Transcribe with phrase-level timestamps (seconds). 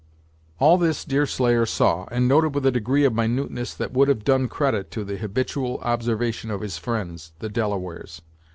[0.57, 4.47] All this Deerslayer saw, and noted with a degree of minuteness that would have done
[4.47, 8.23] credit to the habitual observation of his friends, the Delawares.